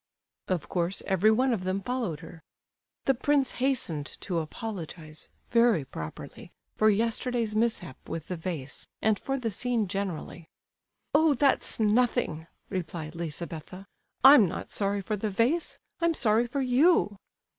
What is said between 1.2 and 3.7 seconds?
one of them followed her. The prince